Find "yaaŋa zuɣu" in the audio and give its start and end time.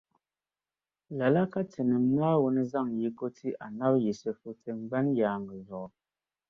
5.19-5.89